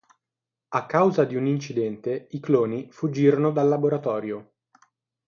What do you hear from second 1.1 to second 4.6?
di un incidente, i cloni fuggirono dal laboratorio.